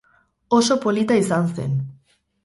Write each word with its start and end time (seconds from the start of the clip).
Oso 0.59 0.75
polita 0.85 1.15
izan 1.23 1.45
zen. 1.59 1.75